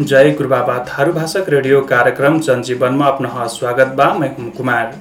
जय 0.00 0.30
गुरुबाबा 0.30 0.78
थारू 0.88 1.12
भाषक 1.12 1.44
रेडियो 1.48 1.80
कार्यक्रम 1.82 2.38
जनजीवनमा 2.40 3.06
अपना 3.06 3.46
स्वागत 3.48 3.94
बा 3.96 4.12
मैं 4.14 4.28
कुमार। 4.52 4.92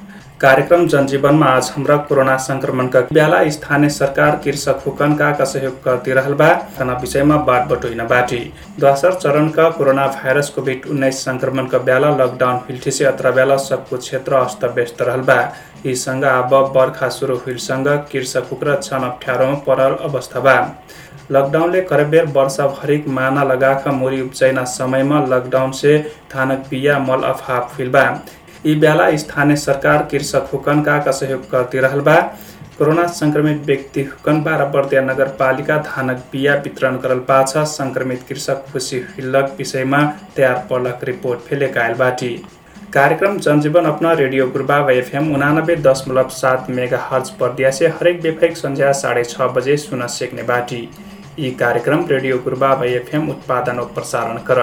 कार्यक्रम 0.41 0.85
जनजीवनमा 0.87 1.45
आज 1.45 1.71
हमरा 1.75 1.97
कोरोना 2.07 2.35
संक्रमणका 2.37 3.01
बेला 3.11 3.43
स्थानीय 3.49 3.89
सरकार 3.89 4.39
कृषक 4.43 4.83
हुकनका 4.85 5.31
का 5.31 5.45
सहयोग 5.45 5.83
करती 5.83 6.11
रहल 6.11 6.33
विषयमा 7.01 7.37
बात 7.43 7.67
बटोइन 7.69 8.05
बाटी। 8.07 8.39
दोसर 8.79 9.13
चरणका 9.15 9.69
कोरोना 9.71 10.07
भाइरस 10.15 10.49
कोभिड 10.49 10.87
उन्नाइस 10.87 11.23
संक्रमणका 11.25 11.77
बेला 11.81 12.15
लकडाउन 12.15 12.55
हुइल 12.59 12.79
से 12.89 13.05
अत्र 13.05 13.31
बेला 13.31 13.57
सबको 13.59 13.97
क्षेत्र 13.97 14.35
अस्त 14.35 14.63
व्यस्त 14.75 15.01
रहल 15.01 15.21
बा। 15.21 15.41
यी 15.85 15.95
सँग 15.95 16.23
अब 16.25 16.55
बर्खा 16.75 17.09
सुरु 17.09 17.35
हुइलसँग 17.37 17.87
कृषक 18.11 18.47
हुक्र 18.51 18.79
छन 18.81 19.03
अप्ठ्यारोमा 19.03 19.59
परल 19.67 19.95
अवस्था 20.05 20.39
बा। 20.39 20.55
लकडाउनले 21.31 21.79
करबेर 21.81 22.25
वर्षभरिक 22.33 23.07
माना 23.09 23.43
लगाख 23.43 23.87
मोरी 23.89 24.21
उपचैना 24.21 24.63
समयमा 24.69 25.19
लकडाउन 25.27 25.71
से 25.73 25.97
थानक 26.33 26.65
बिया 26.69 26.97
मल 27.01 27.21
अफाप 27.25 27.69
फिल 27.69 27.89
बा 27.91 28.03
यी 28.65 28.75
बेला 28.75 29.09
स्थानीय 29.17 29.55
सरकार 29.57 30.07
कृषक 30.11 30.49
हुकनका 30.53 31.11
सहयोग 31.11 31.49
करती 31.51 31.79
रहल 31.79 31.99
बा। 32.01 32.15
कोरोना 32.77 33.05
संक्रमित 33.09 33.61
व्यक्ति 33.65 34.03
हुकन 34.03 34.41
बाह्र 34.43 34.65
बर्दिया 34.69 35.01
नगरपालिका 35.01 35.77
धानक 35.79 36.23
बिया 36.31 36.55
वितरण 36.63 36.97
करल 36.97 37.19
पाछ। 37.27 37.57
संक्रमित 37.69 38.23
कृषक 38.29 38.65
खुसी 38.71 38.97
हिल्लक 39.09 39.55
विषयमा 39.57 40.03
तयार 40.35 40.65
पलक 40.69 41.03
रिपोर्ट 41.03 41.39
फेले 41.39 41.67
कायल 41.69 41.93
बाटी। 41.95 42.29
कार्यक्रम 42.93 43.37
जनजीवन 43.39 43.85
अपना 43.85 44.11
रेडियो 44.13 44.47
गुरुबाब 44.47 44.89
एफएम 44.89 45.33
उनानब्बे 45.35 45.75
दशमलव 45.83 46.29
सात 46.31 46.69
मेगा 46.69 46.99
हर्ज 47.01 47.29
पर्दिया 47.39 47.71
से 47.71 47.87
हरेक 47.89 48.21
बेफेक 48.21 48.57
संध्या 48.57 48.91
साढे 48.93 49.23
छ 49.25 49.49
बजे 49.55 49.77
सुन 49.79 50.05
सेक्ने 50.09 50.43
बाटी। 50.43 50.87
यी 51.39 51.49
कार्यक्रम 51.59 52.05
रेडियो 52.09 52.37
गुरुबाब 52.43 52.83
एफएम 52.83 53.29
उत्पादन 53.29 53.79
प्रसारण 53.95 54.37
कर 54.49 54.59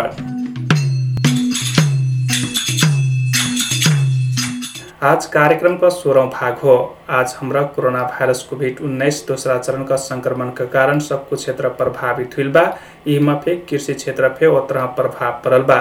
आज 5.11 5.25
कार्यक्रम 5.27 5.77
का 5.77 5.89
सोह्रौँ 5.89 6.27
भाग 6.31 6.59
हो 6.65 6.75
आज 7.19 7.34
हाम्रा 7.39 7.62
कोरोना 7.77 8.03
भाइरस 8.12 8.43
कोभिड 8.50 8.81
उन्नाइस 8.89 9.25
दोस्रा 9.28 9.59
चरणका 9.59 9.97
सङ्क्रमणका 10.05 10.65
कारण 10.77 10.98
सबको 11.09 11.37
क्षेत्र 11.37 11.69
प्रभावित 11.81 12.37
हुइल 12.39 12.50
बा 12.53 12.62
यीमा 13.06 13.34
फे 13.45 13.56
कृषि 13.70 13.95
क्षेत्र 13.95 14.28
फे 14.39 14.47
ओतरह 14.59 14.87
प्रभाव 15.00 15.41
पड़ल 15.45 15.62
बा 15.73 15.81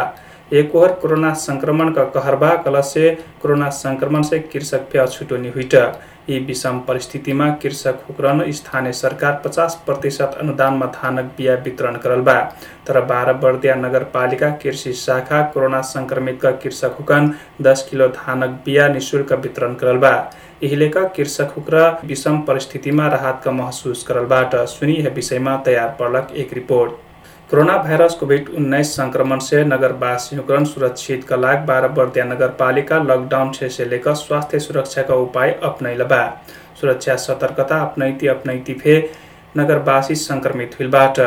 एक 0.54 0.76
ओर 0.76 0.92
कोरोना 0.92 1.34
संक्रमण 1.34 1.92
का 1.94 2.04
कहर 2.14 2.36
बा 2.36 2.50
कल 2.64 2.80
से 2.84 3.10
कोरोना 3.42 3.70
संक्रमण 3.72 4.22
से 4.22 4.40
कृषक 4.42 4.90
फे 4.92 5.00
अछुटोनी 5.00 5.50
हुइट। 5.50 5.74
यी 6.30 6.40
विषम 6.40 6.80
परिस्थितिमा 6.80 7.50
कृषक 7.62 8.04
हुक्रन 8.10 8.44
स्थानीय 8.52 8.92
सरकार 8.94 9.42
पचास 9.46 9.82
प्रतिशत 9.86 10.36
अनुदानमा 10.42 10.86
धानक 10.96 11.32
बिया 11.38 11.54
वितरण 11.66 11.96
करल 11.98 12.22
बा। 12.22 12.34
तर 12.88 13.00
बाह्र 13.06 13.34
बर्दिया 13.34 13.76
नगरपालिका 13.76 14.50
कृषि 14.64 14.94
शाखा 14.96 15.42
कोरोना 15.54 15.82
संक्रमितका 15.88 16.52
कृषक 16.64 16.96
हुकन 17.00 17.34
दस 17.62 17.88
किलो 17.92 18.08
धानक 18.10 18.62
बिया 18.66 18.88
निशुल्क 18.88 19.34
वितरण 19.34 19.74
करल 19.76 19.98
बा। 19.98 20.14
कृषक 20.64 21.54
हुक्र 21.58 21.86
विषम 22.06 22.42
परिस्थितिमा 22.42 23.08
राहतका 23.08 23.52
महसुस 23.52 24.04
करलबाट 24.04 24.56
सुनी 24.70 24.94
यह 24.94 25.10
विषयमा 25.16 25.56
तयार 25.66 25.96
पर्लक 26.00 26.36
एक 26.36 26.54
रिपोर्ट। 26.54 27.11
कोरोना 27.52 27.76
भाइरस 27.78 28.14
कोभिड 28.16 28.50
उन्नाइस 28.50 28.92
संक्रमण 28.96 29.40
से 29.40 29.64
नगरवासियों 29.64 30.64
सुरक्षित 30.66 31.24
का 31.24 31.36
लाग 31.36 31.66
बारह 31.68 31.88
बर्दिया 31.96 32.24
नगरपालिका 32.26 33.00
लॉकडाउन 33.04 33.52
से 33.54 33.86
लेकर 33.86 34.14
स्वास्थ्य 34.16 34.60
सुरक्षा 34.60 35.02
का 35.04 35.16
उपाय 35.24 35.52
अपनैल 35.64 36.04
बा। 36.04 36.22
सुरक्षा 36.82 37.16
सतर्कता 37.18 37.82
अपनैती 37.82 38.28
अपनैती 38.28 38.74
फे 38.76 38.96
नगरवासी 39.58 40.16
संक्रमित 40.16 40.80
हुइलबाट। 40.80 41.20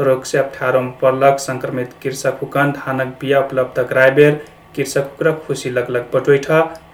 रोग 0.00 0.24
से 0.24 0.38
अप्ठ्यारो 0.38 0.82
पर्लक 1.02 1.38
संक्रमित 1.40 1.94
कृषक 2.02 2.38
हुकन 2.42 2.72
धानक 2.78 3.16
बिया 3.20 3.40
उपलब्ध 3.40 3.86
गराएबेर 3.90 4.40
कृषक 4.76 5.10
हुक्र 5.10 5.32
खुसी 5.46 5.70
लगलग 5.72 6.08
बटोइठ। 6.14 6.50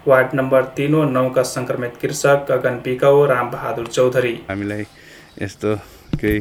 वार्ड 0.07 0.35
नम्बर 0.35 0.63
तिन 0.75 0.95
व 0.95 1.09
नौका 1.11 1.43
संक्रमित 1.47 1.97
कृषक 2.01 2.45
गगन 2.51 2.81
बिकाउ 2.83 3.25
राम 3.27 3.51
बहादुर 3.51 3.87
चौधरी। 3.87 4.39
हामीलाई 4.49 4.85
यस्तो 5.41 5.75
केही 6.15 6.39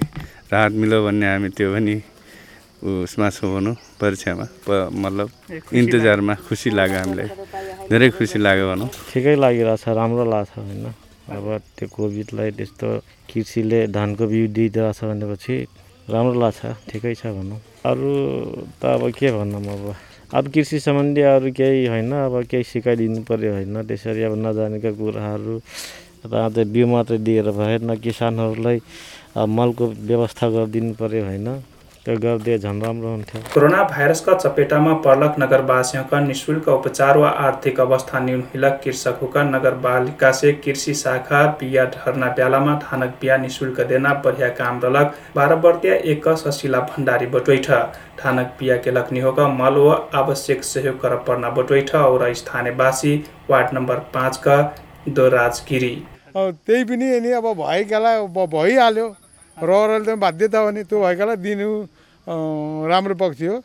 राहत 0.53 0.72
मिल्यो 0.75 1.04
भन्ने 1.04 1.26
हामी 1.28 1.48
त्यो 1.50 1.75
पनि 1.75 2.03
उसमा 2.78 3.28
छौँ 3.34 3.50
भनौँ 3.55 3.75
परीक्षामा। 4.00 4.47
प 4.66 4.69
मतलब 4.94 5.28
इन्तजारमा 5.75 6.34
खुसी 6.47 6.71
लाग्यो 6.78 6.99
हामीलाई। 7.03 7.28
धेरै 7.91 8.09
खुसी 8.15 8.39
लाग्यो 8.39 8.65
भनौँ। 8.71 8.89
ठिकै 9.11 9.34
लागिरहेछ 9.34 9.84
राम्रो 9.99 10.25
लाग्छ 10.31 10.53
होइन। 10.62 10.87
अब 11.28 11.47
त्यो 11.77 11.87
कोभिडलाई 11.91 12.50
त्यस्तो 12.56 12.88
कृषिले 13.28 13.81
धानको 13.91 14.25
बिउ 14.31 14.47
दिइरहेछ 14.55 14.99
भनेपछि 15.11 15.55
राम्रो 16.09 16.37
लाग्छ 16.38 16.61
ठिकै 16.88 17.15
छ 17.19 17.34
भनौँ। 17.34 17.59
अरू 17.84 18.11
त 18.81 18.83
अब 18.94 19.03
के 19.11 19.28
भनौँ 19.37 19.61
अब? 19.61 19.84
अब 20.28 20.44
कृषि 20.53 20.78
सम्बन्धी 20.81 21.22
अरू 21.34 21.50
केही 21.53 21.87
होइन 21.93 22.12
अब 22.12 22.34
केही 22.47 22.65
सिकाइदिनु 22.65 23.21
पऱ्यो 23.28 23.53
होइन। 23.59 23.77
त्यसरी 23.88 24.22
अब 24.28 24.34
नजानेका 24.38 24.91
कुराहरू 24.94 25.55
र 26.25 26.33
त्यो 26.55 26.65
बिउ 26.65 26.87
मात्रै 26.87 27.19
दिएर 27.27 27.49
भएन 27.59 27.91
किसानहरूलाई 28.00 28.78
मलको 29.37 29.84
व्यवस्था 30.09 30.47
गरिदिनु 30.55 30.93
पऱ्यो 31.00 31.25
होइन। 31.28 31.49
त्यो 32.08 32.16
गरिदिए 32.19 32.58
झन् 32.58 32.80
राम्रो 32.82 33.08
हुन्थ्यो। 33.08 33.41
कोरोना 33.54 33.82
भाइरसका 33.84 34.34
चपेटामा 34.34 34.92
पर्लक 35.04 35.34
नगरवासियों 35.38 36.20
निशुल्क 36.26 36.69
उपचार 36.70 37.19
व 37.19 37.24
आर्थिक 37.24 37.80
अवस्था 37.80 38.19
न्यून 38.19 38.44
हिलक 38.52 38.80
कृषक 38.84 39.19
हुका 39.22 39.42
नगरपालिका 39.44 40.30
से 40.32 40.52
कृषि 40.64 40.94
शाखा 40.94 41.44
बिया 41.60 41.84
धरना 41.96 42.28
ब्यालामा 42.36 42.74
धानक 42.84 43.12
बिया 43.20 43.36
निशुल्क 43.36 43.80
देना 43.88 44.14
बढ़िया 44.24 44.48
काम 44.60 44.80
रलक 44.84 45.14
बाह्र 45.36 45.56
बर्तिया 45.66 45.94
एक 46.08 46.28
सशिला 46.38 46.80
भण्डारी 46.88 47.26
बटोइठ। 47.28 47.70
धानक 48.22 48.56
बिया 48.60 48.76
के 48.78 48.90
लक्नी 48.90 49.20
होगा 49.20 49.48
मल 49.60 49.78
व 49.78 49.92
आवश्यक 50.16 50.64
सहयोग 50.64 51.00
कर 51.02 51.16
पर्ना 51.28 51.50
बटोइठ 51.60 51.94
और 51.96 52.32
स्थानीयवासी 52.34 53.14
वार्ड 53.50 53.75
नम्बर 53.75 54.02
पाँचका 54.14 54.56
दोराज 55.10 55.62
गिरी 55.69 55.94
त्यही 56.36 56.84
पनि 56.84 57.20
नि 57.20 57.30
अब 57.34 57.52
भएकालाई 57.62 58.26
भइहाल्यो। 58.48 59.14
रहरले 59.56 60.14
बाध्यता 60.16 60.58
हो 60.58 60.70
नि 60.70 60.82
त्यो 60.84 61.00
भएकालाई 61.00 61.36
दिनु। 61.36 61.70
राम्रो 62.28 63.15
पक्ष 63.15 63.41
हो 63.43 63.56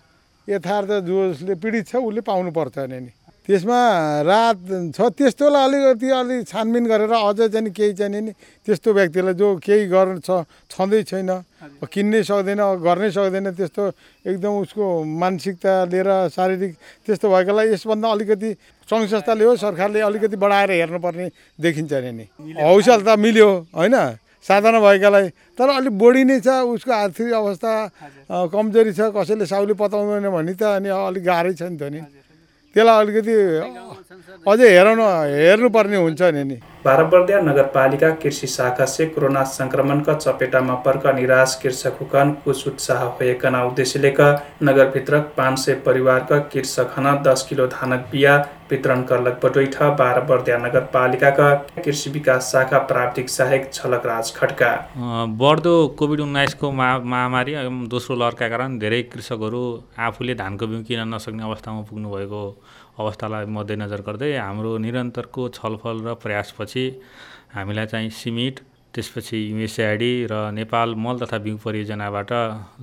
यथार्थ 0.48 0.92
जसले 1.04 1.56
पीडित 1.56 1.88
छ 1.88 1.96
उसले 1.98 2.22
पाउनुपर्छ 2.24 2.78
नि 2.86 3.12
त्यसमा 3.44 3.80
रात 4.24 4.60
छ 4.96 5.00
त्यस्तोलाई 5.14 5.64
अलिकति 5.68 6.08
अलिक 6.10 6.48
छानबिन 6.48 6.86
गरेर 6.88 7.12
अझ 7.12 7.40
चाहिँ 7.44 7.72
केही 7.76 7.94
चाहिँ 7.94 8.22
नि 8.22 8.32
त्यस्तो 8.68 8.90
व्यक्तिलाई 8.94 9.36
जो 9.36 9.48
केही 9.60 9.88
गर्न 9.92 10.20
छ 10.24 10.48
छँदै 10.72 11.04
छैन 11.04 11.32
किन्नै 11.84 12.24
सक्दैन 12.24 12.62
गर्नै 12.80 13.12
सक्दैन 13.12 13.52
त्यस्तो 13.52 13.84
एकदम 14.26 14.54
उसको 14.64 14.86
मानसिकता 15.04 15.74
लिएर 15.92 16.10
शारीरिक 16.32 16.72
त्यस्तो 17.04 17.28
भएकोलाई 17.28 17.68
यसभन्दा 17.76 18.08
अलिकति 18.16 18.50
सङ्घ 18.88 19.04
संस्थाले 19.12 19.44
हो 19.44 19.56
सरकारले 19.60 20.00
अलिकति 20.02 20.36
बढाएर 20.40 20.72
हेर्नुपर्ने 20.80 21.28
देखिन्छ 21.60 21.92
नि 22.16 22.26
हौसल 22.64 23.00
त 23.04 23.20
मिल्यो 23.20 23.50
होइन? 23.76 23.96
साधना 24.44 24.80
भएकालाई 24.84 25.28
तर 25.56 25.68
अलिक 25.80 25.94
बढी 25.96 26.24
नै 26.28 26.38
छ 26.44 26.68
उसको 26.68 26.92
आर्थिक 26.92 27.32
अवस्था 27.32 27.72
कमजोरी 28.52 28.92
छ 28.92 29.00
कसैले 29.16 29.46
साउली 29.48 29.74
पताउँदैन 29.80 30.28
भने 30.36 30.54
त 30.60 30.64
अनि 30.84 30.90
अलिक 30.92 31.24
गाह्रै 31.24 31.54
छ 31.56 31.64
नि 31.72 31.78
त 31.80 31.84
नि। 31.88 32.02
त्यसलाई 32.76 32.98
अलिकति 33.04 33.36
अझै 34.44 34.68
हेराउन 34.76 35.02
हेर्नुपर्ने 35.32 35.98
हुन्छ 36.04 36.22
नि 36.36 36.44
नि। 36.44 36.58
बाराबर्दिया 36.86 37.40
नगरपालिका 37.42 38.10
कृषि 38.22 38.48
शाखा 38.48 38.86
से 38.86 39.06
कोरोना 39.08 39.44
संक्रमण 39.50 40.00
का 40.04 40.14
चपेटामा 40.16 40.74
पर्क 40.86 41.06
निराश 41.16 41.60
कृषक 41.62 41.98
हुकन 42.00 42.32
कुछ 42.44 42.68
उत्साह 42.68 43.04
होएकना 43.20 43.64
उद्देश्य 43.66 44.00
लेकर 44.00 44.40
नगर 44.64 44.90
भित्रक 44.92 45.32
पाँच 45.38 45.60
सय 45.60 45.74
परिवारका 45.86 46.40
कृषक 46.52 46.96
हन 46.98 47.08
दस 47.24 47.46
किलो 47.50 47.68
धानक 47.70 48.08
बिया 48.12 48.36
वितरण 48.72 49.02
करलक। 49.04 49.40
बटोइठ 49.44 49.82
बाह्र 50.00 50.22
बर्दिया 50.28 50.58
नगरपालिकाका 50.58 51.54
कृषि 51.78 52.10
विकास 52.10 52.52
शाखा 52.52 52.78
प्राविधिक 52.92 53.30
सहायक 53.30 53.74
छलक 53.74 54.06
राज 54.06 54.34
खड्का 54.36 54.76
बढ्दो 55.42 55.76
कोभिड 56.00 56.20
उन्नाइसको 56.20 56.72
महामारी 56.72 57.56
दोस्रो 57.90 58.16
लहरका 58.18 58.48
कारण 58.50 58.78
धेरै 58.80 59.02
कृषकहरू 59.14 59.64
आफूले 60.08 60.36
धानको 60.36 60.68
बिउ 60.68 60.84
किन्न 60.84 61.14
नसक्ने 61.16 61.44
अवस्थामा 61.44 61.82
पुग्नु 61.90 62.16
भएको 62.16 62.44
अवस्थालाई 62.98 63.46
मध्यनजर 63.50 64.02
गर्दै 64.02 64.32
हाम्रो 64.38 64.78
निरन्तरको 64.86 65.50
छलफल 65.52 65.98
र 66.06 66.14
प्रयासपछि 66.24 66.86
हामीलाई 67.56 67.86
चाहिँ 67.86 68.10
सिमिट 68.22 68.60
त्यसपछि 68.94 69.38
युएसएआइडी 69.52 70.12
र 70.30 70.34
नेपाल 70.54 70.94
मल 70.96 71.18
तथा 71.20 71.38
बिउ 71.42 71.58
परियोजनाबाट 71.58 72.32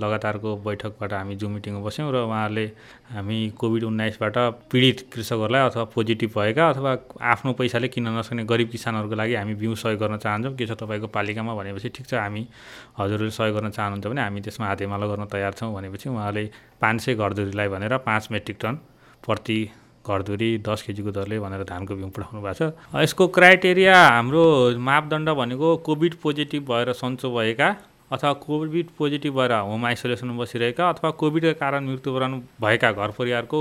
लगातारको 0.02 0.56
बैठकबाट 0.66 1.12
हामी 1.12 1.34
जुम 1.38 1.52
मिटिङमा 1.54 1.80
बस्यौँ 1.80 2.10
र 2.12 2.16
उहाँहरूले 2.26 2.66
हामी 3.14 3.38
कोभिड 3.54 3.84
उन्नाइसबाट 3.84 4.38
पीडित 4.72 5.06
कृषकहरूलाई 5.12 5.68
अथवा 5.70 5.84
पोजिटिभ 5.94 6.30
भएका 6.34 6.68
अथवा 6.68 6.96
आफ्नो 7.32 7.52
पैसाले 7.62 7.88
किन्न 7.94 8.18
नसक्ने 8.18 8.44
गरिब 8.44 8.68
किसानहरूको 8.68 9.14
लागि 9.14 9.34
हामी 9.34 9.54
बिउ 9.54 9.74
सहयोग 9.74 10.00
गर्न 10.00 10.16
चाहन्छौँ। 10.18 10.54
के 10.58 10.66
छ 10.66 10.74
तपाईँको 10.82 11.06
पालिकामा 11.14 11.54
भनेपछि 11.54 11.88
ठिक 11.94 12.06
छ 12.06 12.14
हामी 12.18 12.42
हजुरहरूले 12.98 13.30
सहयोग 13.30 13.54
गर्न 13.56 13.70
चाहनुहुन्छ 13.70 14.06
भने 14.06 14.22
हामी 14.22 14.40
त्यसमा 14.42 14.66
हातेमालो 14.66 15.08
गर्न 15.08 15.24
तयार 15.30 15.52
छौँ 15.54 15.74
भनेपछि 15.74 16.08
उहाँले 16.10 16.44
पाँच 16.82 17.00
सय 17.00 17.14
घरधुरीलाई 17.14 17.68
भनेर 17.68 17.96
पाँच 18.02 18.28
मेट्रिक 18.32 18.58
टन 18.60 18.74
प्रति 19.22 19.60
घरधुरी 20.06 20.50
दस 20.66 20.82
केजीको 20.82 21.10
दरले 21.12 21.38
भनेर 21.40 21.62
धानको 21.64 21.94
बिउ 21.94 22.08
पठाउनु 22.08 22.40
भएको 22.42 22.70
छ। 22.70 23.02
यसको 23.02 23.26
क्राइटेरिया 23.28 23.96
हाम्रो 23.98 24.44
मापदण्ड 24.80 25.28
भनेको 25.40 25.76
कोभिड 25.86 26.14
पोजिटिभ 26.22 26.62
भएर 26.70 26.92
सन्चो 26.94 27.30
भएका 27.36 27.68
अथवा 28.12 28.32
कोभिड 28.46 28.86
पोजिटिभ 28.98 29.34
भएर 29.36 29.52
होम 29.52 29.84
आइसोलेसनमा 29.86 30.42
बसिरहेका 30.42 30.88
अथवा 30.88 31.10
कोभिडका 31.20 31.52
कारण 31.60 31.84
मृत्युवरण 31.88 32.40
भएका 32.60 32.92
घर 32.92 33.10
परिवारको 33.18 33.60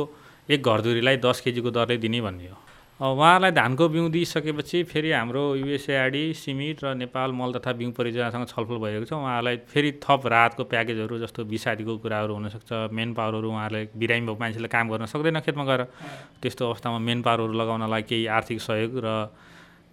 एक 0.50 0.64
घरधुरीलाई 0.64 1.18
दस 1.18 1.42
केजीको 1.42 1.72
दरले 1.72 1.98
दिने 1.98 2.22
भन्ने 2.22 2.48
हो। 2.48 2.58
उहाँहरूलाई 3.00 3.51
धानको 3.51 3.88
बिउ 3.90 4.07
दिइसकेपछि 4.12 4.84
फेरि 4.84 5.12
हाम्रो 5.12 5.44
युएसएआरडी 5.56 6.24
सिमिट 6.36 6.84
र 6.84 6.94
नेपाल 7.00 7.31
मल 7.31 7.54
तथा 7.56 7.72
बिउ 7.80 7.92
परियोजनासँग 7.96 8.46
छलफल 8.51 8.75
भइरहेको 8.75 9.06
छ। 9.07 9.13
उहाँहरूलाई 9.16 9.57
फेरि 9.72 9.92
थप 10.04 10.28
राहतको 10.28 10.63
प्याकेजहरू 10.68 11.19
जस्तो 11.19 11.46
बिसादीको 11.48 11.98
कुराहरू 12.04 12.34
हुनसक्छ। 12.36 12.92
मेन 12.92 13.13
पावरहरू 13.16 13.48
उहाँहरूले 13.50 13.84
बिरामी 13.96 14.28
भएको 14.28 14.40
मान्छेले 14.40 14.68
काम 14.68 14.90
गर्न 14.92 15.06
सक्दैन 15.16 15.40
खेतमा 15.40 15.63
गएर। 15.63 15.84
त्यस्तो 16.44 16.63
अवस्थामा 16.68 17.00
मेन 17.00 17.22
पावरहरू 17.24 17.54
लगाउनलाई 17.56 18.04
केही 18.04 18.25
आर्थिक 18.36 18.60
सहयोग 18.60 18.92
र 19.00 19.07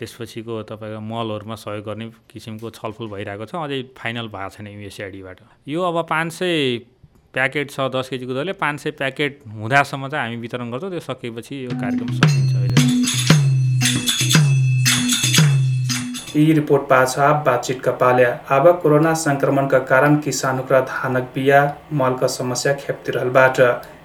त्यसपछिको 0.02 0.54
तपाईँको 0.66 1.00
मलहरूमा 1.00 1.54
सहयोग 1.62 1.84
गर्ने 1.86 2.10
किसिमको 2.26 2.70
छलफल 2.74 3.06
भइरहेको 3.06 3.44
छ। 3.46 3.54
अझै 3.54 3.94
फाइनल 3.94 4.26
भएको 4.34 4.50
छैन 4.50 4.66
युएसएआइडीबाट 4.66 5.38
यो 5.62 5.80
अब 5.80 6.02
पाँच 6.10 6.32
सय 6.42 6.78
प्याकेट 7.30 7.70
छ 7.70 7.86
दस 7.94 8.10
केजीको 8.10 8.34
दरले 8.34 8.52
पाँच 8.58 8.76
सय 8.82 8.90
प्याकेट 8.98 9.46
हुँदासम्म 9.46 10.08
चाहिँ 10.10 10.26
हामी 10.26 10.42
वितरण 10.42 10.70
गर्छौँ। 10.74 10.90
त्यो 10.90 11.00
सकेपछि 11.06 11.64
यो 11.64 11.70
कार्यक्रम 11.70 12.10
सकिन्छ। 12.18 12.55
यी 16.36 16.52
रिपोर्ट 16.52 16.82
पाछा 16.82 17.26
बातचितका 17.42 17.92
पाल्या 18.00 18.30
अब 18.56 18.66
कोरोना 18.80 19.12
संक्रमणका 19.16 19.78
कारण 19.90 20.16
किसानका 20.24 20.80
धानक 20.88 21.28
बिया 21.34 21.60
मलका 21.92 22.26
समस्या 22.28 22.72
खेप्तिरहलबाट। 22.80 23.60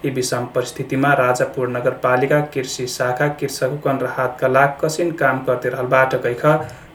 यी 0.05 0.09
विषम 0.11 0.45
परिस्थितिमा 0.55 1.11
राजापुर 1.13 1.67
नगरपालिका 1.69 2.39
कृषि 2.53 2.85
शाखा 2.89 3.27
कृषकगण 3.41 3.97
राहतका 3.99 4.47
लागि 4.47 4.79
कसिन 4.83 5.11
काम 5.23 5.43
गर्दै 5.49 6.19
गइख 6.19 6.45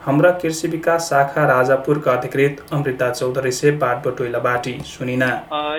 हाम्रा 0.06 0.30
कृषि 0.40 0.68
विकास 0.68 1.10
शाखा 1.10 1.44
राजापुरका 1.46 2.12
अधिकृत 2.12 2.64
अमृता 2.72 3.10
चौधरी 3.12 3.52
से 3.52 3.70
बाट 3.84 4.06
बटोइला 4.06 4.38
बाटी 4.48 4.78
सुनिना 4.86 5.30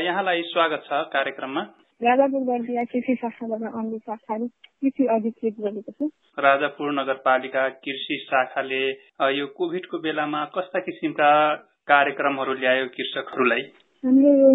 यहाँलाई 0.05 0.41
स्वागत 0.53 0.83
छ 0.85 1.03
कार्यक्रममा। 1.13 1.61
राजापुर 2.03 2.85
कृषि 2.85 3.15
शाखाबाट 3.15 3.61
राजापुर 6.39 6.91
नगरपालिका 6.93 7.69
कृषि 7.69 8.17
शाखाले 8.29 8.81
यो 9.37 9.47
कोभिडको 9.47 9.97
बेलामा 9.99 10.45
कस्ता 10.45 10.79
किसिमका 10.79 11.29
कार्यक्रमहरू 11.87 12.53
ल्यायो 12.53 12.85
कृषकहरूलाई? 12.85 13.61
हामीले 14.05 14.53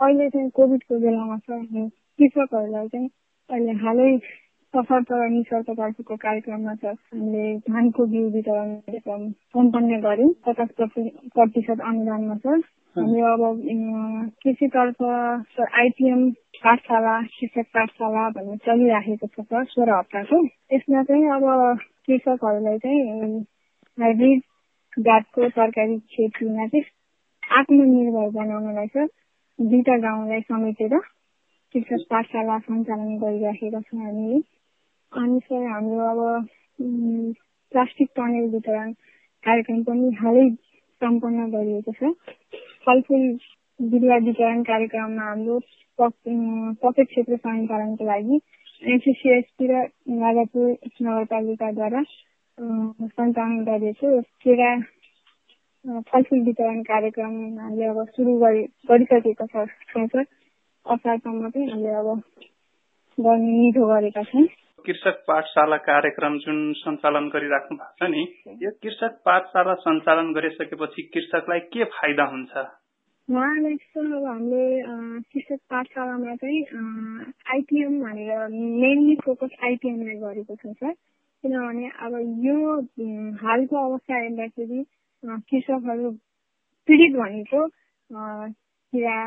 अहिले 0.00 0.28
चाहिँ 0.30 0.50
कोभिडको 0.50 0.98
बेलामा 0.98 1.36
चाहिँ 1.36 1.88
कृषकहरूलाई 1.90 2.88
चाहिँ 2.88 3.08
अहिले 3.50 3.72
हालै 3.72 4.18
सशर्त 4.74 5.06
निशर्त 5.10 5.70
तर्फको 5.70 6.16
कार्यक्रममा 6.16 6.74
छ। 6.74 6.84
हामीले 6.84 7.58
धानको 7.58 8.06
बिउ 8.06 8.28
वितरण 8.30 8.74
कार्यक्रम 8.74 9.30
सम्पन्न 9.30 10.00
गर्यौँ 10.00 10.32
पचास 10.46 10.68
प्रतिशत 11.34 11.80
अनुदानमा 11.80 12.36
छ। 12.36 12.62
हामीले 12.96 13.20
अब 13.22 13.42
कृषितर्फ 14.42 15.02
आइपिएम 15.02 16.30
पाठशाला 16.62 17.14
शिक्षक 17.24 17.66
पाठशाला 17.74 18.28
भन्ने 18.30 18.56
चलिराखेको 18.64 19.26
छ 19.26 19.40
सर 19.42 19.64
सोह्र 19.64 19.98
हप्ताको 19.98 20.38
यसमा 20.74 21.02
चाहिँ 21.10 21.28
अब 21.34 21.44
कृषकहरूलाई 22.06 22.78
चाहिँ 22.78 23.28
हाइब्रिड 23.98 24.40
जातको 25.00 25.48
तरकारी 25.48 25.98
खेतीमा 26.14 26.66
चाहिँ 26.66 26.84
आत्मनिर्भर 27.58 28.28
बनाउनलाई 28.34 28.86
चाहिँ 28.94 29.68
दुईटा 29.70 29.96
गाउँलाई 29.98 30.40
समेटेर 30.40 30.96
कृषक 31.74 32.06
पाठशाला 32.10 32.58
सञ्चालन 32.58 33.16
गरिराखेका 33.18 33.80
छौँ 33.80 34.00
हामीले 34.00 34.40
अनि 35.12 35.38
सर 35.44 35.62
हाम्रो 35.68 36.10
अब 36.10 36.20
प्लास्टिक 37.72 38.10
टनेल 38.16 38.50
वितरण 38.50 38.92
कार्यक्रम 39.44 39.82
पनि 39.82 40.12
हालै 40.22 40.48
सम्पन्न 41.00 41.50
गरिएको 41.50 41.92
छ। 41.92 42.12
फलफुल 42.86 43.24
बिरुवा 43.80 44.16
वितरण 44.26 44.62
कार्यक्रममा 44.62 45.22
हाम्रो 45.24 45.58
पकेट 45.98 47.06
क्षेत्र 47.08 47.36
सञ्चालनको 47.36 48.04
लागि 48.06 48.40
एनसिसिएसपी 48.82 49.66
र 49.70 49.82
राजापुर 50.22 50.68
नगरपालिकाद्वारा 51.06 52.02
सञ्चालन 52.58 53.64
गरिएको 53.64 54.20
केरा 54.44 54.70
फलफुल 56.12 56.40
वितरण 56.46 56.82
कार्यक्रम 56.88 57.34
हामीले 57.60 57.86
अब 57.88 58.04
सुरु 58.16 58.36
गरि 58.40 58.62
गरिसकेको 58.90 59.46
छ 59.46 59.66
सर। 59.96 60.24
असारसम्म 60.86 61.48
चाहिँ 61.50 61.70
हामीले 61.70 61.94
अब 61.94 62.08
गर्ने 63.18 63.52
निधो 63.52 63.86
गरेका 63.86 64.22
छौँ। 64.22 64.44
कृषक 64.86 65.22
पाठशाला 65.28 65.76
कार्यक्रम 65.86 66.38
जुन 66.44 66.58
सञ्चालन 66.78 67.28
गरिराख्नु 67.34 67.76
भएको 67.76 67.94
छ 67.98 68.10
नि 68.10 68.22
यो 68.64 68.70
कृषक 68.82 69.16
पाठशाला 69.26 69.74
सञ्चालन 69.84 70.32
गरिसकेपछि 70.34 71.02
कृषकलाई 71.14 71.60
के 71.74 71.84
फाइदा 71.96 72.24
हुन्छ? 72.32 72.52
उहाँलाई 73.28 73.76
चाहिँ 73.76 74.12
अब 74.16 74.24
हामीले 74.26 74.64
कृषक 75.32 75.60
पाठशालामा 75.70 76.34
चाहिँ 76.36 76.62
आइपिएम 77.54 78.00
भनेर 78.02 78.48
मेनली 78.48 79.14
फोकस 79.24 79.52
आइपिएमलाई 79.64 80.16
गरेको 80.24 80.56
छ 80.56 80.72
सर। 80.72 80.92
किनभने 81.44 81.86
अब 82.06 82.14
यो 82.46 82.56
हालको 83.44 83.76
अवस्था 83.86 84.16
हेर्दाखेरि 84.16 84.84
कृषकहरू 85.22 86.10
पीडित 86.88 87.16
भनेको 87.16 87.60
किरा 88.10 89.18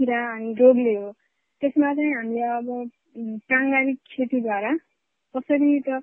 किरा 0.00 0.20
अनि 0.34 0.52
रोगले 0.60 0.94
हो। 0.96 1.10
त्यसमा 1.62 1.92
चाहिँ 1.94 2.14
हामीले 2.14 2.46
अब 2.56 2.68
साङ्गारिक 3.16 3.98
खेतीद्वारा 4.10 4.72
कसरी 5.34 5.78
त 5.88 6.00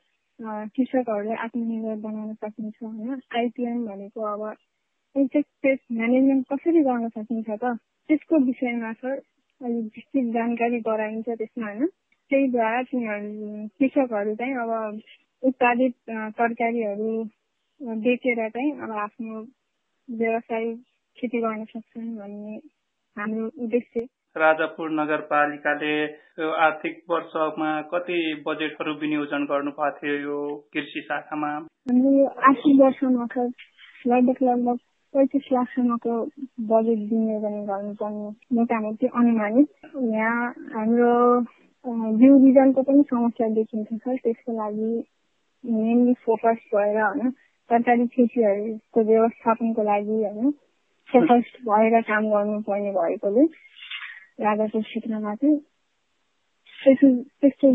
कृषकहरूलाई 0.76 1.36
आत्मनिर्भर 1.46 1.96
बनाउन 2.02 2.34
सकिन्छ 2.36 2.76
होइन? 2.84 3.22
आइपिएम 3.38 3.86
भनेको 3.86 4.22
अब 4.34 4.44
इन्सेक्ट 5.16 5.50
पेस्ट 5.64 5.84
म्यानेजमेन्ट 5.92 6.46
कसरी 6.52 6.82
गर्न 6.84 7.10
सकिन्छ 7.10 7.50
त? 7.50 7.76
त्यसको 8.10 8.40
विषयमा 8.46 8.92
सर 8.94 9.16
अलिक 9.62 9.86
विस्तृत 9.98 10.34
जानकारी 10.34 10.80
गराइन्छ 10.82 11.28
त्यसमा 11.30 11.66
होइन? 11.68 11.86
त्यहीद्वारा 12.32 12.82
तिनीहरू 12.92 13.68
कृषकहरू 13.80 14.36
चाहिँ 14.36 14.56
अब 14.64 15.02
उत्पादित 15.44 15.96
तरकारीहरू 16.40 17.12
बेचेर 18.06 18.48
चाहिँ 18.50 18.72
अब 18.82 18.92
आफ्नो 19.00 19.42
व्यवसाय 20.10 20.74
खेती 21.18 21.42
गर्न 21.42 21.64
सक्छन् 21.66 22.16
भन्ने 22.18 22.56
हाम्रो 23.18 23.46
उद्देश्य। 23.64 24.06
राजापुर 24.36 24.90
नगरपालिकाले 24.92 25.94
आर्थिक 26.66 27.02
वर्षमा 27.10 27.70
कति 27.82 28.18
बजेटहरू 28.48 28.94
विनियोजन 28.94 29.46
गर्नु 29.46 29.72
भएको 29.72 29.98
थियो 29.98 30.16
यो 30.16 30.38
कृषि 30.74 31.02
शाखामा? 31.02 31.48
हाम्रो 31.48 32.12
यो 32.12 32.26
आर्थिक 32.50 32.82
लगभग 34.08 34.44
लगभग 34.44 34.78
पैँतिस 35.14 35.48
लाखसम्मको 35.54 36.14
बजेट 36.72 37.00
विनियोजन 37.12 37.56
गर्नुपर्ने 37.66 38.30
मोटामोटी 38.56 39.08
अनुमानित। 39.08 39.68
यहाँ 40.14 40.54
हाम्रो 40.74 41.14
बिउ 42.20 42.38
बिजनको 42.40 42.82
पनि 42.82 43.04
समस्या 43.10 43.48
देखिन्छ 43.50 43.88
सर। 43.94 44.16
त्यसको 44.16 44.52
लागि 44.58 44.92
मेनली 45.64 46.14
फोकस 46.26 46.62
भएर 46.76 47.02
होइन 47.02 47.30
सरकारी 47.70 48.08
खेतीहरूको 48.08 49.04
व्यवस्थापनको 49.04 49.84
लागि 49.84 50.24
होइन 50.24 50.52
फोकस 51.10 51.52
भएर 51.70 52.02
काम 52.02 52.30
गर्नुपर्ने 52.30 52.92
भएकोले 52.92 53.46
राजाको 54.40 54.82
क्षेत्रमा 54.82 55.36
चाहिँ 55.36 55.60
त्यस्तो 57.42 57.72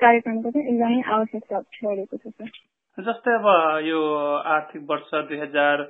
कार्यक्रमको 0.00 0.50
चाहिँ 0.50 0.66
एकदमै 0.68 1.00
आवश्यकता 1.14 1.60
परेको 1.60 2.16
छ 2.16 2.26
सर। 2.30 2.50
जस्तै 2.98 3.32
अब 3.38 3.46
यो 3.86 4.00
आर्थिक 4.54 4.82
वर्ष 4.90 5.10
दुई 5.28 5.38
हजार 5.40 5.82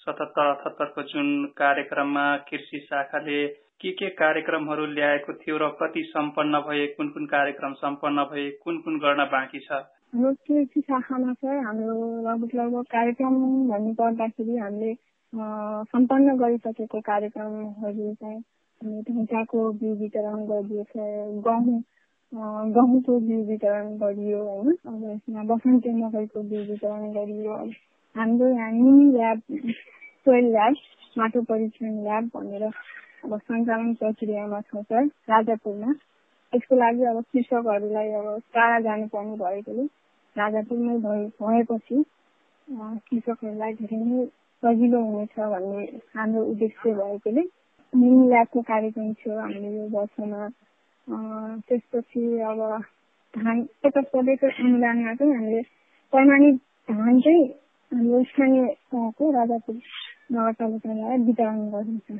सतहत्तर 0.00 0.46
अठहत्तरको 0.46 1.02
जुन 1.12 1.28
कार्यक्रममा 1.56 2.26
कृषि 2.48 2.78
शाखाले 2.80 3.46
के 3.80 3.90
के 3.92 4.08
कार्यक्रमहरू 4.20 4.86
ल्याएको 4.92 5.32
थियो 5.40 5.56
र 5.58 5.68
कति 5.80 6.02
सम्पन्न 6.08 6.60
भए 6.68 6.86
कुन 6.96 7.08
कुन 7.16 7.26
कार्यक्रम 7.32 7.72
सम्पन्न 7.82 8.24
भए 8.32 8.50
कुन 8.64 8.78
कुन 8.84 8.98
गर्न 8.98 9.24
बाँकी 9.32 9.60
छ? 9.60 9.72
हाम्रो 10.14 10.32
कृषि 10.46 10.80
शाखामा 10.80 11.32
चाहिँ 11.34 11.64
हाम्रो 11.64 11.94
लगभग 12.26 12.54
लगभग 12.60 12.84
कार्यक्रम 12.92 13.34
भन्नु 13.70 13.92
पर्दाखेरि 13.94 14.56
हामीले 14.58 14.92
सम्पन्न 15.92 16.36
गरिसकेको 16.38 17.00
कार्यक्रमहरू 17.10 18.14
चाहिँ 18.14 18.40
ढुङ्गाको 18.80 19.70
बिउ 19.74 19.94
वितरण 19.96 20.44
गरिएको 20.46 21.40
गहुँ 21.42 21.82
गहुँको 22.72 23.18
बिउ 23.20 23.42
वितरण 23.44 23.96
गरियो 23.98 24.42
होइन 24.44 24.76
अब 24.86 25.04
यसमा 25.04 25.42
बसन्ती 25.46 25.92
मकैको 25.94 26.42
बिउ 26.44 26.62
वितरण 26.64 27.12
गरियो 27.12 27.56
हाम्रो 28.16 28.48
यहाँ 28.48 28.70
मिनी 28.72 29.10
ल्याब 29.12 29.40
सोइल 30.26 30.50
ल्याब 30.50 30.74
माटो 31.16 31.42
परीक्षण 31.44 32.02
ल्याब 32.02 32.30
भनेर 32.34 32.64
अब 32.64 33.38
सञ्चालन 33.38 33.94
प्रक्रियामा 33.94 34.60
छ 34.62 34.82
सर 34.82 35.06
राजापुरमा 35.28 35.94
यसको 36.52 36.76
लागि 36.76 37.04
अब 37.06 37.22
कृषकहरूलाई 37.32 38.12
अब 38.14 38.38
टाढा 38.54 38.80
जानुपर्ने 38.80 39.36
भएकोले 39.36 39.84
राजापुरमै 40.36 40.98
भएपछि 41.40 42.02
कृषकहरूलाई 42.68 43.72
धेरै 43.74 44.04
नै 44.04 44.26
सजिलो 44.62 45.00
हुनेछ 45.02 45.38
भन्ने 45.38 45.84
हाम्रो 46.14 46.44
उद्देश्य 46.46 46.94
भएकोले 46.94 47.42
मिनी 48.00 48.28
ल्याबको 48.28 48.60
कार्यक्रम 48.70 49.12
थियो 49.20 49.38
हामीले 49.40 49.70
यो 49.76 49.88
वर्षमा 49.96 50.48
त्यसपछि 51.66 52.24
अब 52.50 52.60
धान 53.34 53.62
पचास 53.84 54.04
प्रतिशत 54.12 54.60
अनुदानमा 54.64 55.14
चाहिँ 55.14 55.34
हामीले 55.36 55.62
प्रमाणित 56.12 56.56
धान 56.88 57.20
चाहिँ 57.20 57.44
हाम्रो 57.92 58.22
स्थानीय 58.30 58.66
तहको 58.92 59.30
राजापुर 59.32 59.74
नगरपालिकालाई 60.32 61.18
वितरण 61.26 61.58
गरिन्छ। 61.72 62.10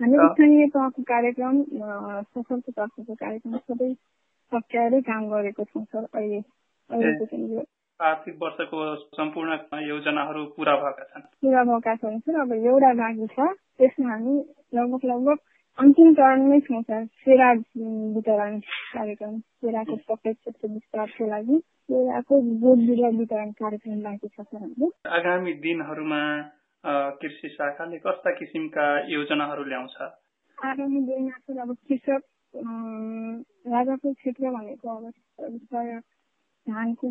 हामी 0.00 0.16
स्थानीय 0.32 0.66
तहको 0.74 1.02
कार्यक्रम 1.12 1.62
सफलको 1.62 2.70
तर्फको 2.70 3.14
कार्यक्रम 3.14 3.56
सबै 3.56 3.92
सच्याएरै 4.52 5.00
काम 5.10 5.22
गरेको 5.30 5.64
छौँ 5.64 5.84
सर 5.84 6.04
अहिले 6.14 6.40
अहिलेको 6.90 7.24
चाहिँ 7.26 7.64
आर्थिक 8.00 8.34
वर्षको 8.42 8.78
सम्पूर्ण 9.16 9.80
योजनाहरू 9.82 10.44
पुरा 10.56 10.74
भएका 10.80 11.04
छन्। 11.12 11.22
पुरा 11.42 11.62
भएका 11.64 11.94
छन् 12.02 12.18
सर 12.20 12.40
अब 12.40 12.52
एउटा 12.52 12.92
बाँकी 13.00 13.26
छ 13.34 13.48
त्यसमा 13.78 14.10
हामी 14.10 14.34
लगभग 14.72 15.04
लगभग 15.04 15.38
अन्तिम 15.78 16.12
चरणमै 16.14 16.58
छौँ 16.66 16.82
सर। 16.82 17.04
सेरा 17.04 17.52
वितरण 17.52 18.58
कार्यक्रम 18.58 19.38
सेराको 19.38 19.96
पकेट 20.08 20.36
क्षेत्र 20.36 20.68
विस्तारको 20.68 21.26
लागि। 21.28 21.58
सेराको 21.58 22.40
बोध 22.60 22.78
बिरुवा 22.86 23.08
वितरण 23.18 23.50
कार्यक्रम 23.60 24.02
बाँकी 24.02 24.28
छ 24.28 24.40
सर 24.40 24.56
हाम्रो। 24.56 24.90
आगामी 25.16 25.52
दिनहरूमा 25.64 26.20
कृषि 27.20 27.48
शाखाले 27.48 27.98
कस्ता 27.98 28.30
किसिमका 28.38 28.86
योजनाहरू 29.10 29.64
ल्याउँछ? 29.64 29.96
आगामी 30.58 31.00
दिनमा 31.06 31.38
सर 31.38 31.58
अब 31.60 31.76
कृषक 31.88 32.22
राजापुर 32.54 34.12
क्षेत्र 34.14 34.50
भनेको 34.50 34.88
अब 34.88 35.04
धानको 36.66 37.10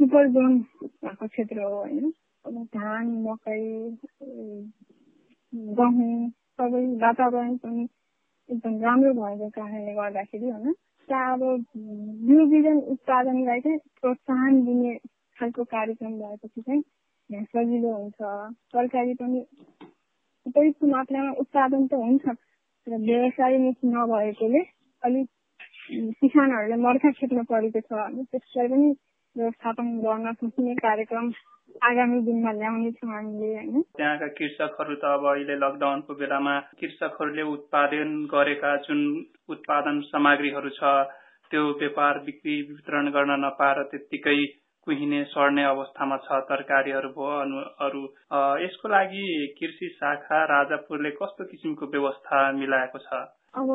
सुपर 0.00 0.28
जोन 0.28 0.58
भएको 1.04 1.26
क्षेत्र 1.26 1.62
हो 1.62 1.76
होइन। 1.76 2.12
अब 2.44 2.54
धान 2.76 3.06
मकै 3.22 3.62
गहुँ 5.74 6.30
सबै 6.58 6.84
वातावरण 7.02 7.56
पनि 7.56 7.86
एकदम 8.48 8.74
राम्रो 8.82 9.12
भएको 9.14 9.48
कारणले 9.56 9.94
गर्दाखेरि 9.94 10.50
होइन 10.50 10.72
त्यहाँ 11.08 11.32
अब 11.32 11.42
बिउ 12.26 12.46
बिजन 12.50 12.78
उत्पादनलाई 12.94 13.60
चाहिँ 13.60 13.78
प्रोत्साहन 14.00 14.64
दिने 14.64 14.94
खालको 15.38 15.64
कार्यक्रम 15.74 16.12
भएपछि 16.18 16.60
चाहिँ 16.60 16.82
यहाँ 17.30 17.44
सजिलो 17.46 17.92
हुन्छ। 17.94 18.20
तरकारी 18.74 19.14
पनि 19.14 19.40
उपयुक्त 20.46 20.84
मात्रामा 20.92 21.32
उत्पादन 21.40 21.86
त 21.86 22.00
हुन्छ 22.02 22.36
र 22.86 22.98
व्यवसायमुख 23.00 23.76
नभएकोले 23.86 24.62
अलिक 25.02 25.28
किसानहरूले 26.20 26.76
मर्खा 26.82 27.10
खेप्न 27.18 27.44
परेको 27.50 27.80
छ। 27.80 27.92
त्यसलाई 28.32 28.68
पनि 28.68 28.88
व्यवस्थापन 29.36 29.86
गर्न 30.00 30.32
सकिने 30.34 30.74
कार्यक्रम 30.76 31.30
आगामी 31.84 32.20
दिनमा 32.26 32.52
ल्याउने 32.52 32.90
छौँ 32.92 33.10
हामीले 33.12 33.48
होइन? 33.54 33.82
त्यहाँका 33.96 34.28
कृषकहरू 34.38 34.94
त 34.94 35.04
अब 35.14 35.24
अहिले 35.32 35.56
लकडाउनको 35.56 36.14
बेलामा 36.14 36.54
कृषकहरूले 36.80 37.42
उत्पादन 37.54 38.14
गरेका 38.34 38.76
जुन 38.86 39.00
उत्पादन 39.48 40.00
सामग्रीहरू 40.08 40.70
छ 40.78 40.94
त्यो 41.50 41.62
व्यापार 41.80 42.18
बिक्री 42.24 42.56
वितरण 42.62 43.10
गर्न 43.10 43.36
नपाएर 43.44 43.82
त्यत्तिकै 43.90 44.40
कुहिने 44.86 45.22
सर्ने 45.30 45.64
अवस्थामा 45.64 46.16
छ 46.24 46.40
तरकारीहरू 46.48 47.08
भयो 47.16 47.60
अरू। 47.86 48.02
यसको 48.64 48.88
लागि 48.88 49.24
कृषि 49.58 49.88
शाखा 49.94 50.44
राजापुरले 50.52 51.10
कस्तो 51.16 51.44
किसिमको 51.44 51.86
व्यवस्था 51.86 52.40
मिलाएको 52.60 52.98
छ? 52.98 53.22
अब 53.54 53.68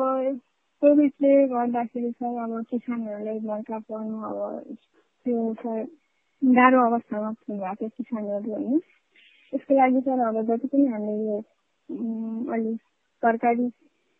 कोभिडले 0.82 1.34
गर्दाखेरि 1.48 2.10
सर 2.12 2.38
अब 2.44 2.62
किसानहरूले 2.70 3.34
मर्का 3.48 3.78
पर्नु 3.90 4.22
अब 4.28 4.38
त्यो 5.26 5.42
गाह्रो 6.44 6.80
अवस्थामा 6.86 7.30
भएको 7.48 7.88
किसानहरू 7.88 8.52
होइन। 8.52 8.80
यसको 9.52 9.74
लागि 9.74 10.00
सर 10.00 10.20
अब 10.28 10.40
जति 10.46 10.66
पनि 10.66 10.86
हामीले 10.86 11.38
अलि 12.54 12.74
सरकारी 13.22 13.68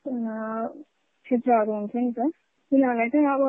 क्षेत्रहरू 0.07 1.73
हुन्छ 1.73 1.95
नि 1.97 2.13
त 2.13 2.31
तिनीहरूलाई 2.73 3.09
चाहिँ 3.09 3.27
अब 3.27 3.43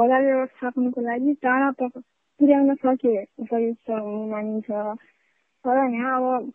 बजार 0.00 0.22
व्यवस्थापनको 0.24 1.00
लागि 1.00 1.34
टाढा 1.42 1.70
पुर्याउन 1.80 2.74
सके 2.74 3.14
उपयुक्त 3.42 3.90
हुने 3.90 4.30
मानिन्छ। 4.30 4.70
तर 5.64 5.76
यहाँ 5.94 6.16
अब 6.18 6.52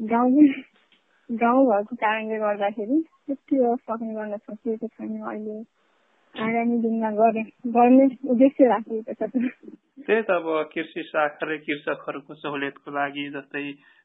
गाउँ 0.00 0.46
गाउँ 1.30 1.66
भएको 1.66 1.96
कारणले 1.96 2.38
गर्दाखेरि 2.38 3.02
त्यति 3.26 3.58
व्यवस्थापन 3.58 4.14
गर्न 4.14 4.36
सकिएको 4.36 4.86
छैन 4.86 5.20
अहिले। 5.22 5.62
आगामी 6.34 6.78
दिनमा 6.78 7.10
गर्ने 7.10 7.42
गर्ने 7.74 8.06
उद्देश्य 8.30 8.68
राखिएको 8.68 9.14
छ। 9.14 9.30
त्यही 10.06 10.22
त 10.22 10.30
अब 10.30 10.46
कृषि 10.74 11.02
शाखाले 11.08 11.56
कृषकहरूको 11.64 12.34
सहुलियतको 12.34 12.90
लागि 12.90 13.24
जस्तै 13.36 13.64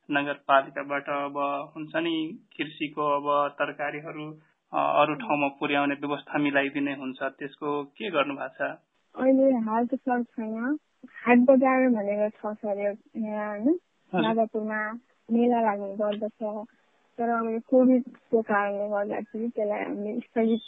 नगरपालिकाबाट 0.10 1.08
अब 1.10 1.38
हुन्छ 1.76 2.04
नि 2.08 2.16
कृषिको 2.58 3.04
अब 3.18 3.28
तरकारीहरू 3.60 4.26
अरू 4.74 5.14
ठाउँमा 5.16 5.48
पुर्याउने 5.60 5.96
व्यवस्था 6.02 6.38
मिलाइदिने 6.38 6.94
हुन्छ। 7.02 7.20
त्यसको 7.40 7.70
के 7.98 8.10
गर्नु 8.12 8.36
भएको 8.36 8.56
छ? 8.58 8.78
अहिले 9.16 9.48
हाल 9.68 9.86
त 9.88 9.96
सर 9.96 10.24
छैन। 10.24 10.78
हाट 11.26 11.40
बजार 11.50 11.88
भनेर 11.96 12.30
छ 12.30 12.54
सर 12.62 12.80
यहाँ 12.80 13.48
होइन? 13.50 13.78
राजापुरमा 14.14 14.80
मेला 15.30 15.62
लाग्ने 15.62 15.96
गर्दछ। 16.02 16.42
तर 17.20 17.30
अब 17.30 17.48
कोभिडको 17.70 18.42
कारणले 18.42 18.88
गर्दाखेरि 18.90 19.48
त्यसलाई 19.56 19.84
हामीले 19.84 20.20
स्थगित 20.20 20.64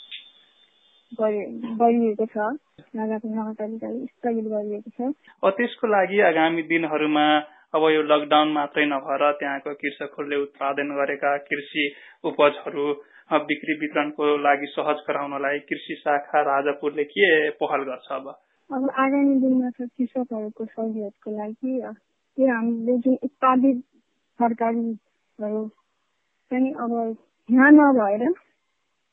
गरिएको 1.12 2.26
छ। 2.26 2.38
राजापुर 2.96 3.32
नगरपालिकाले 3.32 4.06
स्थगित 4.06 4.46
गरिएको 4.46 4.90
छ। 4.90 5.12
त्यसको 5.58 5.88
लागि 5.88 6.20
आगामी 6.22 6.62
दिनहरूमा 6.64 7.28
अब 7.74 7.84
यो 7.90 8.02
लकडाउन 8.04 8.52
मात्रै 8.52 8.86
नभएर 8.86 9.24
त्यहाँको 9.40 9.74
कृषकहरूले 9.74 10.38
उत्पादन 10.42 10.90
गरेका 10.96 11.38
कृषि 11.48 11.86
उपजहरू 12.24 12.86
बिक्री 13.48 13.74
वितरणको 13.80 14.26
लागि 14.38 14.68
सहज 14.68 15.00
गराउनलाई 15.08 15.60
कृषि 15.60 15.96
शाखा 15.96 16.42
राजापुरले 16.42 17.04
के 17.04 17.50
पहल 17.50 17.84
गर्छ 17.84 18.12
अब? 18.12 18.28
अब 18.70 18.90
आगामी 18.98 19.36
दिनमा 19.42 19.70
त 19.70 19.90
कृषकहरूको 19.98 20.66
सहुलियतको 20.66 21.32
लागि 21.32 21.74
त्यो 22.38 22.48
हामीले 22.48 22.98
जुन 22.98 23.18
उत्पादित 23.24 23.84
तरकारीहरू 24.40 25.68
चाहिँ 26.52 26.74
अब 26.74 26.94
यहाँ 27.50 27.72
नभएर 27.72 28.24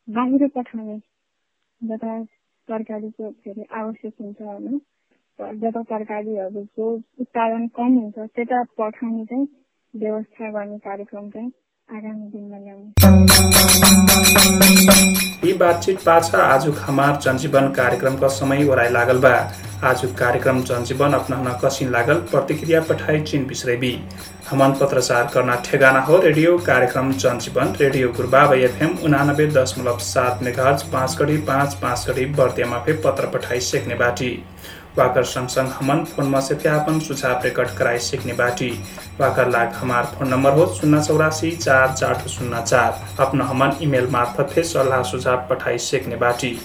बाहिर 0.09 0.49
पठाउने 0.49 0.99
जता 1.83 2.13
तरकारीको 2.69 3.31
के 3.31 3.51
अरे 3.51 3.65
आवश्यक 3.79 4.13
हुन्छ 4.21 4.41
होइन। 4.43 4.79
जता 5.61 5.83
तरकारीहरूको 5.83 6.87
उत्पादन 7.21 7.67
कम 7.77 7.91
हुन्छ 7.99 8.19
त्यता 8.37 8.63
पठाउने 8.79 9.25
चाहिँ 9.25 9.47
व्यवस्था 9.95 10.51
गर्ने 10.51 10.79
कार्यक्रम 10.79 11.29
चाहिँ 11.31 11.51
आगामी 11.89 12.27
दिनमा 12.33 12.59
ल्याउने। 12.59 12.91
यी 15.47 15.53
बातचित 15.59 15.99
पाछा 16.07 16.39
आज 16.45 16.69
हमार 16.81 17.13
जनजीवन 17.21 17.69
कार्यक्रमका 17.73 18.29
समय 18.39 18.65
ओराइ 18.69 18.91
लागल 18.91 19.19
बा। 19.21 19.35
आज 19.85 20.05
कार्यक्रम 20.19 20.63
जनजीवन 20.65 21.13
अपनाउन 21.13 21.49
कसिन 21.65 21.91
लागल। 21.93 22.19
प्रतिक्रिया 22.31 22.81
पठाई 22.81 23.21
चिन 23.23 23.45
बिसरेबी 23.47 23.91
हमन 24.51 24.73
पत्रचार 24.81 25.27
करना 25.35 25.55
ठेगाना 25.65 26.01
हो 26.01 26.21
रेडियो। 26.21 26.57
कार्यक्रम 26.59 27.13
जनजीवन 27.15 27.75
रेडियो 27.81 28.09
गुरुबाब 28.11 28.53
एफएम 28.55 28.97
उनानब्बे 29.05 29.47
दशमलव 29.53 29.99
सात 30.03 30.43
मेघाज 30.43 30.83
पाँच 30.93 31.17
कडी 31.19 31.37
पाँच 31.49 31.75
पाँच 31.83 32.05
कडी 32.09 32.25
बर्दियामा 32.33 32.79
फे 32.79 32.93
पत्र 33.05 33.27
पठाई 33.29 33.61
सेक्ने 33.63 33.95
बाटी। 33.95 34.31
वाकर 34.99 35.25
सँगसँग 35.25 35.69
हमन 35.71 36.05
फोनमा 36.07 36.41
से 36.41 36.55
अपन 36.69 36.99
सुझाव 37.01 37.43
रेकर्ड 37.45 37.77
कराई 37.79 37.99
सीखने 38.01 38.33
बाटी। 38.33 38.71
वाकर 39.21 39.51
लाग 39.51 39.73
हमार 39.73 40.05
फोन 40.15 40.29
नंबर 40.29 40.53
हो 40.53 40.67
शून्य 40.75 41.03
चौरासी 41.03 41.51
चार 41.57 41.93
चार 41.93 42.27
शून्य 42.29 42.63
चार। 42.63 43.05
अपना 43.21 43.45
हमन 43.45 43.77
ईमेल 43.83 44.09
मार्फत 44.11 44.55
से 44.55 44.63
सलाह 44.65 45.03
सुझाव 45.03 45.47
पठाई 45.51 45.79
सीखने 45.81 46.17
बाटी। 46.17 46.59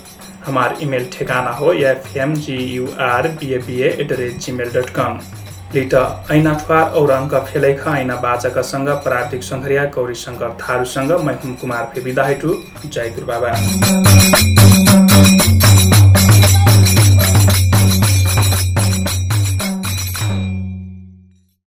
हमार 0.50 0.78
ईमेल 0.84 1.10
ठेगाना 1.14 1.52
हो 1.58 1.74
F 1.90 2.16
M 2.18 2.34
G 2.46 2.58
U 2.76 2.88
R 3.08 3.28
B 3.40 3.54
A 3.54 3.58
B 3.68 3.82
at 3.90 4.08
the 4.08 4.20
rate 4.20 4.38
Gmail 4.46 4.70
dot 4.74 4.90
com 4.96 5.20
लिट 5.76 5.94
ऐना 6.32 6.54
ठुवार 6.62 6.86
और 7.00 7.12
अङ्क 7.12 7.34
फेलैख 7.48 7.84
ऐना 7.88 8.16
बाजाकासँग 8.24 8.90
प्राविधिक 9.04 9.44
सङ्घरिया 9.44 9.84
गौरी 9.96 10.16
शङ्कर 10.24 10.58
थारूसँग 10.64 11.12
मै 11.26 11.34
हुम 11.44 11.54
कुमार 11.62 11.86
फेबिदा 11.94 12.26
हेटु। 12.26 12.58
जय 12.86 13.10
गुरु 13.16 13.28
बाबा 13.28 13.50